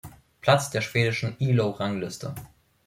Platz 0.41 0.71
der 0.71 0.81
schwedischen 0.81 1.35
Elo-Rangliste. 1.39 2.33